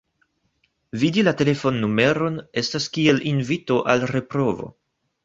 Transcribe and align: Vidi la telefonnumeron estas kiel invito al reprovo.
Vidi 1.01 1.23
la 1.27 1.33
telefonnumeron 1.41 2.39
estas 2.63 2.87
kiel 2.97 3.21
invito 3.33 3.79
al 3.95 4.07
reprovo. 4.15 4.67